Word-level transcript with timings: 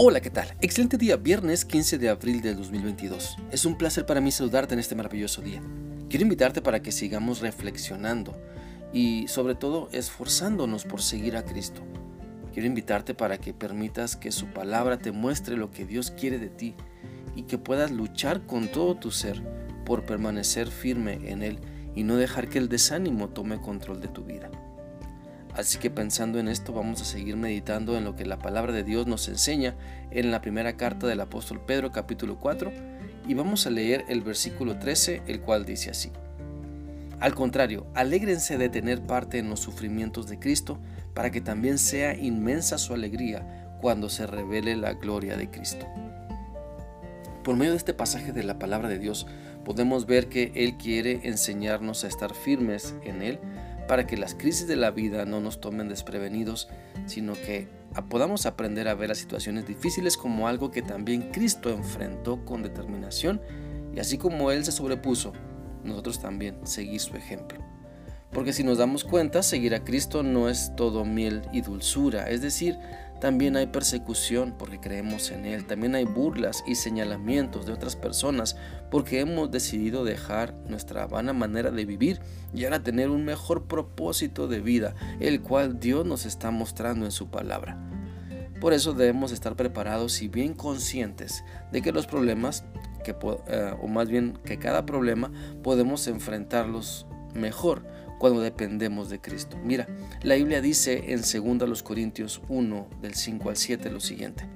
Hola, 0.00 0.20
¿qué 0.20 0.30
tal? 0.30 0.46
Excelente 0.60 0.96
día, 0.96 1.16
viernes 1.16 1.64
15 1.64 1.98
de 1.98 2.08
abril 2.08 2.40
del 2.40 2.56
2022. 2.56 3.36
Es 3.50 3.64
un 3.64 3.76
placer 3.76 4.06
para 4.06 4.20
mí 4.20 4.30
saludarte 4.30 4.74
en 4.74 4.78
este 4.78 4.94
maravilloso 4.94 5.42
día. 5.42 5.60
Quiero 6.08 6.22
invitarte 6.22 6.62
para 6.62 6.80
que 6.80 6.92
sigamos 6.92 7.40
reflexionando 7.40 8.40
y 8.92 9.26
sobre 9.26 9.56
todo 9.56 9.88
esforzándonos 9.90 10.84
por 10.84 11.02
seguir 11.02 11.36
a 11.36 11.44
Cristo. 11.44 11.82
Quiero 12.52 12.68
invitarte 12.68 13.12
para 13.12 13.38
que 13.38 13.52
permitas 13.52 14.14
que 14.14 14.30
su 14.30 14.46
palabra 14.46 14.98
te 14.98 15.10
muestre 15.10 15.56
lo 15.56 15.72
que 15.72 15.84
Dios 15.84 16.12
quiere 16.12 16.38
de 16.38 16.50
ti 16.50 16.76
y 17.34 17.42
que 17.42 17.58
puedas 17.58 17.90
luchar 17.90 18.46
con 18.46 18.68
todo 18.68 18.94
tu 18.94 19.10
ser 19.10 19.42
por 19.84 20.04
permanecer 20.04 20.68
firme 20.68 21.18
en 21.24 21.42
Él 21.42 21.58
y 21.96 22.04
no 22.04 22.14
dejar 22.14 22.48
que 22.48 22.58
el 22.58 22.68
desánimo 22.68 23.30
tome 23.30 23.60
control 23.60 24.00
de 24.00 24.06
tu 24.06 24.22
vida. 24.22 24.48
Así 25.58 25.78
que 25.78 25.90
pensando 25.90 26.38
en 26.38 26.46
esto 26.46 26.72
vamos 26.72 27.02
a 27.02 27.04
seguir 27.04 27.36
meditando 27.36 27.96
en 27.96 28.04
lo 28.04 28.14
que 28.14 28.24
la 28.24 28.38
palabra 28.38 28.72
de 28.72 28.84
Dios 28.84 29.08
nos 29.08 29.26
enseña 29.26 29.74
en 30.12 30.30
la 30.30 30.40
primera 30.40 30.76
carta 30.76 31.08
del 31.08 31.20
apóstol 31.20 31.60
Pedro 31.66 31.90
capítulo 31.90 32.38
4 32.38 32.70
y 33.26 33.34
vamos 33.34 33.66
a 33.66 33.70
leer 33.70 34.04
el 34.08 34.20
versículo 34.20 34.78
13 34.78 35.22
el 35.26 35.40
cual 35.40 35.64
dice 35.64 35.90
así. 35.90 36.12
Al 37.18 37.34
contrario, 37.34 37.88
alégrense 37.94 38.56
de 38.56 38.68
tener 38.68 39.02
parte 39.02 39.38
en 39.38 39.50
los 39.50 39.58
sufrimientos 39.58 40.28
de 40.28 40.38
Cristo 40.38 40.78
para 41.12 41.32
que 41.32 41.40
también 41.40 41.78
sea 41.78 42.16
inmensa 42.16 42.78
su 42.78 42.94
alegría 42.94 43.74
cuando 43.80 44.08
se 44.10 44.28
revele 44.28 44.76
la 44.76 44.92
gloria 44.92 45.36
de 45.36 45.50
Cristo. 45.50 45.88
Por 47.42 47.56
medio 47.56 47.72
de 47.72 47.78
este 47.78 47.94
pasaje 47.94 48.32
de 48.32 48.44
la 48.44 48.60
palabra 48.60 48.88
de 48.88 49.00
Dios 49.00 49.26
podemos 49.64 50.06
ver 50.06 50.28
que 50.28 50.52
Él 50.54 50.76
quiere 50.76 51.22
enseñarnos 51.24 52.04
a 52.04 52.06
estar 52.06 52.32
firmes 52.32 52.94
en 53.02 53.22
Él 53.22 53.40
para 53.88 54.06
que 54.06 54.16
las 54.16 54.34
crisis 54.34 54.68
de 54.68 54.76
la 54.76 54.92
vida 54.92 55.24
no 55.24 55.40
nos 55.40 55.60
tomen 55.60 55.88
desprevenidos, 55.88 56.68
sino 57.06 57.32
que 57.32 57.66
podamos 58.08 58.46
aprender 58.46 58.86
a 58.86 58.94
ver 58.94 59.08
las 59.08 59.18
situaciones 59.18 59.66
difíciles 59.66 60.16
como 60.16 60.46
algo 60.46 60.70
que 60.70 60.82
también 60.82 61.32
Cristo 61.32 61.70
enfrentó 61.70 62.44
con 62.44 62.62
determinación 62.62 63.40
y 63.92 63.98
así 63.98 64.18
como 64.18 64.52
Él 64.52 64.64
se 64.64 64.70
sobrepuso, 64.72 65.32
nosotros 65.82 66.20
también 66.20 66.64
seguir 66.64 67.00
su 67.00 67.16
ejemplo. 67.16 67.58
Porque 68.30 68.52
si 68.52 68.62
nos 68.62 68.76
damos 68.76 69.04
cuenta, 69.04 69.42
seguir 69.42 69.74
a 69.74 69.84
Cristo 69.84 70.22
no 70.22 70.50
es 70.50 70.76
todo 70.76 71.06
miel 71.06 71.42
y 71.50 71.62
dulzura, 71.62 72.28
es 72.28 72.42
decir, 72.42 72.78
también 73.20 73.56
hay 73.56 73.66
persecución 73.66 74.54
porque 74.56 74.78
creemos 74.78 75.30
en 75.30 75.44
Él, 75.44 75.66
también 75.66 75.94
hay 75.94 76.04
burlas 76.04 76.62
y 76.66 76.76
señalamientos 76.76 77.66
de 77.66 77.72
otras 77.72 77.96
personas 77.96 78.56
porque 78.90 79.20
hemos 79.20 79.50
decidido 79.50 80.04
dejar 80.04 80.54
nuestra 80.68 81.06
vana 81.06 81.32
manera 81.32 81.70
de 81.70 81.84
vivir 81.84 82.20
y 82.54 82.64
ahora 82.64 82.82
tener 82.82 83.10
un 83.10 83.24
mejor 83.24 83.64
propósito 83.64 84.46
de 84.46 84.60
vida, 84.60 84.94
el 85.20 85.40
cual 85.40 85.80
Dios 85.80 86.06
nos 86.06 86.26
está 86.26 86.50
mostrando 86.50 87.04
en 87.04 87.12
su 87.12 87.28
palabra. 87.28 87.78
Por 88.60 88.72
eso 88.72 88.92
debemos 88.92 89.32
estar 89.32 89.56
preparados 89.56 90.20
y 90.22 90.28
bien 90.28 90.54
conscientes 90.54 91.44
de 91.72 91.82
que 91.82 91.92
los 91.92 92.06
problemas, 92.06 92.64
eh, 93.04 93.74
o 93.80 93.86
más 93.88 94.08
bien 94.08 94.38
que 94.44 94.58
cada 94.58 94.84
problema, 94.84 95.30
podemos 95.62 96.06
enfrentarlos 96.08 97.06
mejor 97.34 97.84
cuando 98.18 98.40
dependemos 98.40 99.10
de 99.10 99.20
Cristo. 99.20 99.56
Mira, 99.64 99.88
la 100.22 100.34
Biblia 100.34 100.60
dice 100.60 101.12
en 101.12 101.22
2 101.22 101.82
Corintios 101.82 102.42
1 102.48 102.88
del 103.00 103.14
5 103.14 103.50
al 103.50 103.56
7 103.56 103.90
lo 103.90 104.00
siguiente. 104.00 104.48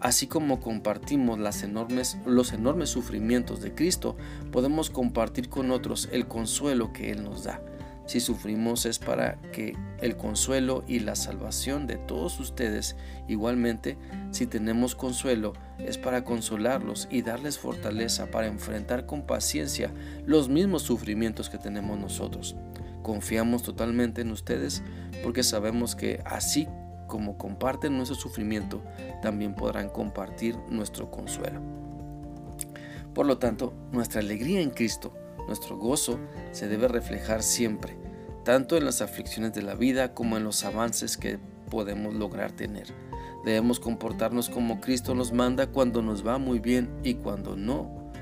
Así 0.00 0.26
como 0.26 0.58
compartimos 0.58 1.38
enormes, 1.62 2.18
los 2.26 2.52
enormes 2.52 2.88
sufrimientos 2.88 3.60
de 3.60 3.72
Cristo, 3.72 4.16
podemos 4.50 4.90
compartir 4.90 5.48
con 5.48 5.70
otros 5.70 6.08
el 6.10 6.26
consuelo 6.26 6.92
que 6.92 7.12
Él 7.12 7.22
nos 7.22 7.44
da. 7.44 7.62
Si 8.12 8.20
sufrimos 8.20 8.84
es 8.84 8.98
para 8.98 9.40
que 9.52 9.74
el 10.02 10.18
consuelo 10.18 10.84
y 10.86 10.98
la 10.98 11.16
salvación 11.16 11.86
de 11.86 11.96
todos 11.96 12.38
ustedes, 12.40 12.94
igualmente, 13.26 13.96
si 14.32 14.46
tenemos 14.46 14.94
consuelo, 14.94 15.54
es 15.78 15.96
para 15.96 16.22
consolarlos 16.22 17.08
y 17.10 17.22
darles 17.22 17.58
fortaleza 17.58 18.30
para 18.30 18.48
enfrentar 18.48 19.06
con 19.06 19.22
paciencia 19.22 19.90
los 20.26 20.50
mismos 20.50 20.82
sufrimientos 20.82 21.48
que 21.48 21.56
tenemos 21.56 21.98
nosotros. 21.98 22.54
Confiamos 23.02 23.62
totalmente 23.62 24.20
en 24.20 24.32
ustedes 24.32 24.82
porque 25.22 25.42
sabemos 25.42 25.96
que 25.96 26.20
así 26.26 26.68
como 27.06 27.38
comparten 27.38 27.96
nuestro 27.96 28.16
sufrimiento, 28.16 28.82
también 29.22 29.54
podrán 29.54 29.88
compartir 29.88 30.54
nuestro 30.68 31.10
consuelo. 31.10 31.62
Por 33.14 33.24
lo 33.24 33.38
tanto, 33.38 33.72
nuestra 33.90 34.20
alegría 34.20 34.60
en 34.60 34.68
Cristo 34.68 35.14
nuestro 35.46 35.76
gozo 35.76 36.18
se 36.52 36.68
debe 36.68 36.88
reflejar 36.88 37.42
siempre, 37.42 37.96
tanto 38.44 38.76
en 38.76 38.84
las 38.84 39.02
aflicciones 39.02 39.52
de 39.52 39.62
la 39.62 39.74
vida 39.74 40.14
como 40.14 40.36
en 40.36 40.44
los 40.44 40.64
avances 40.64 41.16
que 41.16 41.38
podemos 41.70 42.14
lograr 42.14 42.52
tener. 42.52 42.88
Debemos 43.44 43.80
comportarnos 43.80 44.48
como 44.50 44.80
Cristo 44.80 45.14
nos 45.14 45.32
manda 45.32 45.66
cuando 45.66 46.02
nos 46.02 46.26
va 46.26 46.38
muy 46.38 46.58
bien 46.58 46.90
y 47.02 47.14
cuando 47.14 47.56
no. 47.56 48.12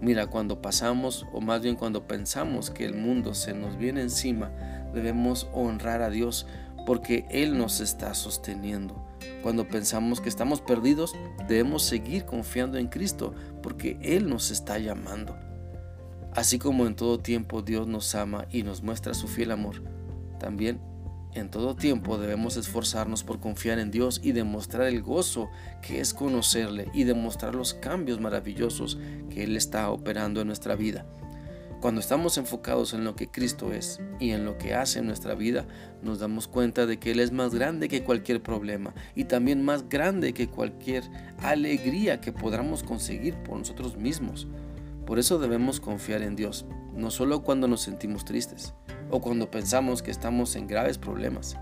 Mira, 0.00 0.26
cuando 0.26 0.60
pasamos, 0.60 1.26
o 1.32 1.40
más 1.40 1.62
bien 1.62 1.76
cuando 1.76 2.06
pensamos 2.06 2.70
que 2.70 2.84
el 2.84 2.94
mundo 2.94 3.34
se 3.34 3.54
nos 3.54 3.76
viene 3.76 4.02
encima, 4.02 4.50
debemos 4.92 5.48
honrar 5.52 6.02
a 6.02 6.10
Dios 6.10 6.46
porque 6.86 7.26
Él 7.30 7.56
nos 7.56 7.80
está 7.80 8.14
sosteniendo. 8.14 9.06
Cuando 9.42 9.68
pensamos 9.68 10.20
que 10.20 10.28
estamos 10.28 10.60
perdidos, 10.60 11.14
debemos 11.48 11.82
seguir 11.82 12.24
confiando 12.24 12.78
en 12.78 12.88
Cristo 12.88 13.34
porque 13.62 13.98
Él 14.02 14.28
nos 14.28 14.50
está 14.50 14.78
llamando. 14.78 15.36
Así 16.36 16.58
como 16.58 16.86
en 16.86 16.94
todo 16.94 17.18
tiempo 17.18 17.62
Dios 17.62 17.86
nos 17.86 18.14
ama 18.14 18.46
y 18.50 18.62
nos 18.62 18.82
muestra 18.82 19.14
su 19.14 19.26
fiel 19.26 19.52
amor, 19.52 19.82
también 20.38 20.78
en 21.32 21.50
todo 21.50 21.74
tiempo 21.76 22.18
debemos 22.18 22.58
esforzarnos 22.58 23.24
por 23.24 23.40
confiar 23.40 23.78
en 23.78 23.90
Dios 23.90 24.20
y 24.22 24.32
demostrar 24.32 24.86
el 24.86 25.00
gozo 25.00 25.48
que 25.80 25.98
es 25.98 26.12
conocerle 26.12 26.90
y 26.92 27.04
demostrar 27.04 27.54
los 27.54 27.72
cambios 27.72 28.20
maravillosos 28.20 28.98
que 29.30 29.44
Él 29.44 29.56
está 29.56 29.90
operando 29.90 30.42
en 30.42 30.48
nuestra 30.48 30.76
vida. 30.76 31.06
Cuando 31.80 32.02
estamos 32.02 32.36
enfocados 32.36 32.92
en 32.92 33.04
lo 33.04 33.16
que 33.16 33.30
Cristo 33.30 33.72
es 33.72 34.02
y 34.20 34.32
en 34.32 34.44
lo 34.44 34.58
que 34.58 34.74
hace 34.74 34.98
en 34.98 35.06
nuestra 35.06 35.34
vida, 35.34 35.66
nos 36.02 36.18
damos 36.18 36.48
cuenta 36.48 36.84
de 36.84 36.98
que 36.98 37.12
Él 37.12 37.20
es 37.20 37.32
más 37.32 37.54
grande 37.54 37.88
que 37.88 38.04
cualquier 38.04 38.42
problema 38.42 38.94
y 39.14 39.24
también 39.24 39.64
más 39.64 39.88
grande 39.88 40.34
que 40.34 40.48
cualquier 40.48 41.04
alegría 41.38 42.20
que 42.20 42.32
podamos 42.32 42.82
conseguir 42.82 43.36
por 43.36 43.58
nosotros 43.58 43.96
mismos. 43.96 44.46
Por 45.06 45.20
eso 45.20 45.38
debemos 45.38 45.78
confiar 45.80 46.22
en 46.22 46.34
Dios, 46.34 46.66
no 46.92 47.10
solo 47.10 47.42
cuando 47.42 47.68
nos 47.68 47.80
sentimos 47.82 48.24
tristes 48.24 48.74
o 49.10 49.20
cuando 49.20 49.50
pensamos 49.50 50.02
que 50.02 50.10
estamos 50.10 50.56
en 50.56 50.66
graves 50.66 50.98
problemas, 50.98 51.56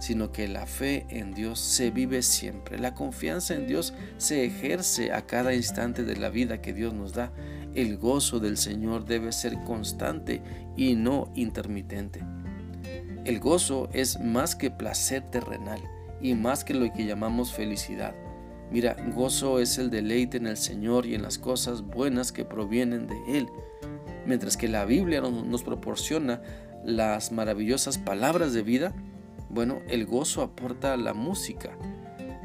sino 0.00 0.32
que 0.32 0.48
la 0.48 0.66
fe 0.66 1.06
en 1.08 1.32
Dios 1.32 1.60
se 1.60 1.90
vive 1.90 2.22
siempre. 2.22 2.78
La 2.78 2.94
confianza 2.94 3.54
en 3.54 3.68
Dios 3.68 3.94
se 4.16 4.44
ejerce 4.44 5.12
a 5.12 5.26
cada 5.26 5.54
instante 5.54 6.02
de 6.02 6.16
la 6.16 6.30
vida 6.30 6.60
que 6.60 6.72
Dios 6.72 6.92
nos 6.92 7.12
da. 7.12 7.32
El 7.74 7.96
gozo 7.96 8.40
del 8.40 8.56
Señor 8.56 9.04
debe 9.04 9.30
ser 9.30 9.62
constante 9.62 10.42
y 10.76 10.96
no 10.96 11.30
intermitente. 11.36 12.24
El 13.24 13.38
gozo 13.38 13.88
es 13.92 14.18
más 14.18 14.56
que 14.56 14.70
placer 14.70 15.30
terrenal 15.30 15.80
y 16.20 16.34
más 16.34 16.64
que 16.64 16.74
lo 16.74 16.90
que 16.92 17.04
llamamos 17.04 17.52
felicidad. 17.52 18.14
Mira, 18.70 18.96
gozo 19.14 19.58
es 19.58 19.78
el 19.78 19.90
deleite 19.90 20.36
en 20.36 20.46
el 20.46 20.56
Señor 20.56 21.04
y 21.06 21.14
en 21.14 21.22
las 21.22 21.38
cosas 21.38 21.82
buenas 21.82 22.30
que 22.30 22.44
provienen 22.44 23.08
de 23.08 23.16
Él. 23.26 23.48
Mientras 24.26 24.56
que 24.56 24.68
la 24.68 24.84
Biblia 24.84 25.20
nos 25.20 25.62
proporciona 25.64 26.40
las 26.84 27.32
maravillosas 27.32 27.98
palabras 27.98 28.52
de 28.52 28.62
vida, 28.62 28.94
bueno, 29.48 29.80
el 29.88 30.06
gozo 30.06 30.42
aporta 30.42 30.96
la 30.96 31.14
música. 31.14 31.76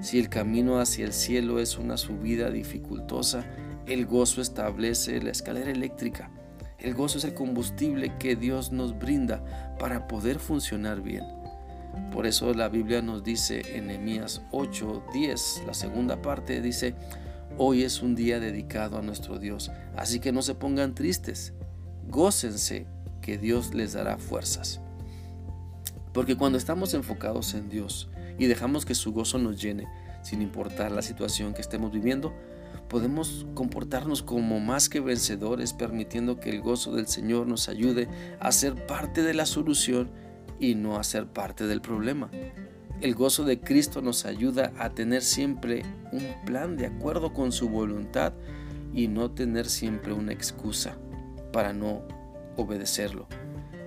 Si 0.02 0.18
el 0.18 0.30
camino 0.30 0.80
hacia 0.80 1.06
el 1.06 1.14
cielo 1.14 1.60
es 1.60 1.78
una 1.78 1.98
subida 1.98 2.50
dificultosa, 2.50 3.46
el 3.86 4.08
gozo 4.08 4.42
establece 4.42 5.22
la 5.22 5.30
escalera 5.30 5.70
eléctrica. 5.70 6.32
El 6.80 6.96
gozo 6.96 7.20
es 7.20 7.24
el 7.24 7.36
combustible 7.36 8.14
que 8.18 8.36
Dios 8.36 8.72
nos 8.72 8.98
brinda 8.98 9.44
para 9.78 10.08
poder 10.08 10.40
funcionar 10.40 11.02
bien. 11.02 11.24
Por 12.12 12.26
eso 12.26 12.54
la 12.54 12.70
Biblia 12.70 13.02
nos 13.02 13.24
dice 13.24 13.78
en 13.78 13.88
Nehemías 13.88 14.42
8, 14.52 15.06
10, 15.14 15.64
la 15.68 15.74
segunda 15.74 16.22
parte 16.22 16.62
dice, 16.62 16.96
hoy 17.58 17.84
es 17.84 18.02
un 18.02 18.16
día 18.16 18.40
dedicado 18.40 18.98
a 18.98 19.02
nuestro 19.02 19.40
Dios, 19.40 19.72
así 19.96 20.20
que 20.20 20.32
no 20.32 20.42
se 20.42 20.56
pongan 20.56 20.96
tristes, 20.96 21.54
gócense 22.08 22.88
que 23.22 23.38
Dios 23.38 23.74
les 23.74 23.94
dará 23.94 24.18
fuerzas. 24.18 24.82
Porque 26.14 26.38
cuando 26.38 26.58
estamos 26.58 26.94
enfocados 26.94 27.54
en 27.54 27.70
Dios 27.70 28.10
y 28.40 28.46
dejamos 28.46 28.86
que 28.86 28.96
su 28.96 29.12
gozo 29.12 29.38
nos 29.38 29.62
llene, 29.62 29.88
sin 30.22 30.42
importar 30.42 30.92
la 30.92 31.02
situación 31.02 31.54
que 31.54 31.62
estemos 31.62 31.92
viviendo, 31.92 32.34
podemos 32.88 33.46
comportarnos 33.54 34.22
como 34.22 34.60
más 34.60 34.90
que 34.90 35.00
vencedores, 35.00 35.74
permitiendo 35.74 36.40
que 36.40 36.50
el 36.50 36.62
gozo 36.62 36.94
del 36.94 37.08
Señor 37.08 37.48
nos 37.48 37.68
ayude 37.68 38.08
a 38.40 38.52
ser 38.52 38.86
parte 38.88 39.24
de 39.24 39.34
la 39.34 39.46
solución 39.46 40.10
y 40.60 40.76
no 40.76 40.98
a 40.98 41.04
ser 41.04 41.28
parte 41.28 41.68
del 41.68 41.82
problema. 41.82 42.30
El 43.02 43.14
gozo 43.14 43.44
de 43.44 43.60
Cristo 43.60 44.02
nos 44.02 44.26
ayuda 44.26 44.72
a 44.80 44.92
tener 44.92 45.22
siempre 45.22 45.84
un 46.12 46.24
plan 46.46 46.78
de 46.78 46.86
acuerdo 46.86 47.34
con 47.34 47.52
su 47.52 47.68
voluntad 47.70 48.34
y 48.94 49.10
no 49.10 49.32
tener 49.32 49.68
siempre 49.68 50.14
una 50.14 50.32
excusa 50.32 50.98
para 51.52 51.74
no 51.74 52.04
obedecerlo. 52.56 53.28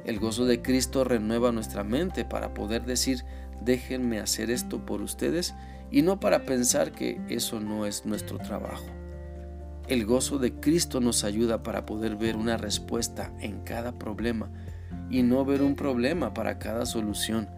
El 0.04 0.18
gozo 0.18 0.44
de 0.44 0.60
Cristo 0.62 1.04
renueva 1.04 1.52
nuestra 1.52 1.84
mente 1.84 2.24
para 2.24 2.52
poder 2.52 2.84
decir, 2.84 3.24
déjenme 3.62 4.20
hacer 4.20 4.50
esto 4.50 4.84
por 4.84 5.00
ustedes 5.00 5.54
y 5.90 6.02
no 6.02 6.20
para 6.20 6.44
pensar 6.44 6.92
que 6.92 7.20
eso 7.28 7.60
no 7.60 7.86
es 7.86 8.04
nuestro 8.04 8.38
trabajo. 8.38 8.86
El 9.88 10.04
gozo 10.04 10.38
de 10.38 10.52
Cristo 10.52 11.00
nos 11.00 11.24
ayuda 11.24 11.62
para 11.62 11.86
poder 11.86 12.16
ver 12.16 12.36
una 12.36 12.58
respuesta 12.58 13.32
en 13.40 13.60
cada 13.60 13.92
problema 13.92 14.50
y 15.10 15.22
no 15.22 15.44
ver 15.44 15.62
un 15.62 15.74
problema 15.74 16.34
para 16.34 16.58
cada 16.58 16.86
solución. 16.86 17.48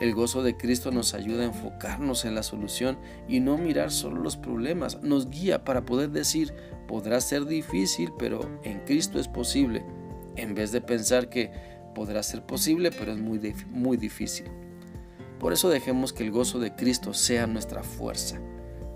El 0.00 0.14
gozo 0.14 0.42
de 0.42 0.56
Cristo 0.56 0.90
nos 0.90 1.14
ayuda 1.14 1.42
a 1.42 1.46
enfocarnos 1.46 2.24
en 2.26 2.34
la 2.34 2.42
solución 2.42 2.98
y 3.28 3.40
no 3.40 3.56
mirar 3.56 3.90
solo 3.90 4.20
los 4.20 4.36
problemas. 4.36 5.02
Nos 5.02 5.30
guía 5.30 5.64
para 5.64 5.86
poder 5.86 6.10
decir, 6.10 6.52
podrá 6.86 7.20
ser 7.20 7.46
difícil, 7.46 8.12
pero 8.18 8.60
en 8.62 8.80
Cristo 8.80 9.18
es 9.18 9.28
posible, 9.28 9.84
en 10.36 10.54
vez 10.54 10.70
de 10.70 10.82
pensar 10.82 11.30
que 11.30 11.50
podrá 11.94 12.22
ser 12.22 12.44
posible, 12.44 12.90
pero 12.90 13.12
es 13.12 13.18
muy, 13.18 13.54
muy 13.70 13.96
difícil. 13.96 14.46
Por 15.40 15.54
eso 15.54 15.70
dejemos 15.70 16.12
que 16.12 16.24
el 16.24 16.30
gozo 16.30 16.58
de 16.58 16.74
Cristo 16.74 17.14
sea 17.14 17.46
nuestra 17.46 17.82
fuerza. 17.82 18.38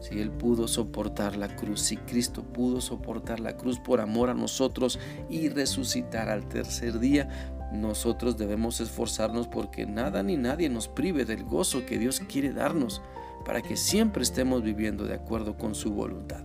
Si 0.00 0.18
Él 0.18 0.30
pudo 0.30 0.66
soportar 0.66 1.36
la 1.36 1.54
cruz, 1.56 1.80
si 1.80 1.96
Cristo 1.96 2.42
pudo 2.42 2.80
soportar 2.80 3.40
la 3.40 3.56
cruz 3.56 3.78
por 3.78 4.00
amor 4.00 4.30
a 4.30 4.34
nosotros 4.34 4.98
y 5.28 5.48
resucitar 5.48 6.30
al 6.30 6.48
tercer 6.48 6.98
día, 6.98 7.28
nosotros 7.72 8.36
debemos 8.36 8.80
esforzarnos 8.80 9.46
porque 9.48 9.86
nada 9.86 10.22
ni 10.22 10.36
nadie 10.36 10.68
nos 10.68 10.88
prive 10.88 11.24
del 11.24 11.44
gozo 11.44 11.86
que 11.86 11.98
Dios 11.98 12.20
quiere 12.20 12.52
darnos 12.52 13.00
para 13.44 13.62
que 13.62 13.76
siempre 13.76 14.22
estemos 14.22 14.62
viviendo 14.62 15.04
de 15.04 15.14
acuerdo 15.14 15.56
con 15.56 15.74
su 15.74 15.92
voluntad. 15.92 16.44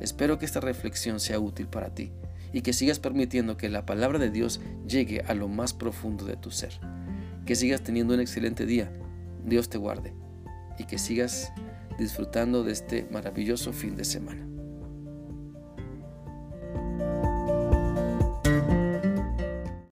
Espero 0.00 0.38
que 0.38 0.44
esta 0.44 0.60
reflexión 0.60 1.20
sea 1.20 1.38
útil 1.38 1.66
para 1.66 1.94
ti 1.94 2.12
y 2.52 2.62
que 2.62 2.72
sigas 2.72 2.98
permitiendo 2.98 3.56
que 3.56 3.68
la 3.68 3.84
palabra 3.84 4.18
de 4.18 4.30
Dios 4.30 4.60
llegue 4.86 5.22
a 5.22 5.34
lo 5.34 5.48
más 5.48 5.72
profundo 5.72 6.24
de 6.24 6.36
tu 6.36 6.50
ser. 6.50 6.72
Que 7.46 7.54
sigas 7.54 7.82
teniendo 7.82 8.14
un 8.14 8.20
excelente 8.20 8.64
día. 8.66 8.90
Dios 9.44 9.68
te 9.68 9.78
guarde 9.78 10.14
y 10.78 10.84
que 10.84 10.98
sigas 10.98 11.52
disfrutando 11.98 12.64
de 12.64 12.72
este 12.72 13.06
maravilloso 13.10 13.72
fin 13.72 13.96
de 13.96 14.04
semana. 14.04 14.53